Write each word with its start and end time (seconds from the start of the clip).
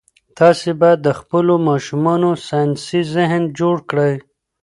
تاسي 0.37 0.71
باید 0.81 0.99
د 1.03 1.09
خپلو 1.19 1.53
ماشومانو 1.69 2.29
ساینسي 2.47 3.01
ذهن 3.13 3.41
جوړ 3.59 3.75
کړئ. 3.89 4.13